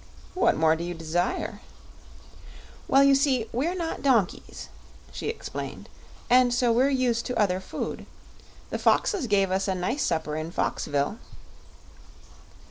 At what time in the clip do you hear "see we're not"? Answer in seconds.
3.13-4.01